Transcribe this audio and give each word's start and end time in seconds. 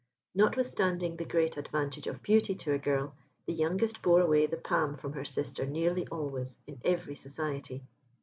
Notwithstanding 0.33 1.15
the 1.17 1.25
great 1.25 1.57
advantage 1.57 2.07
of 2.07 2.23
beauty 2.23 2.55
to 2.55 2.73
a 2.73 2.79
girl, 2.79 3.13
the 3.45 3.53
youngest 3.53 4.01
bore 4.01 4.19
away 4.21 4.47
the 4.47 4.57
palm 4.57 4.95
from 4.95 5.13
her 5.13 5.23
sister 5.25 5.63
nearly 5.63 6.07
always, 6.07 6.57
in 6.65 6.81
every 6.83 7.13
society. 7.13 7.83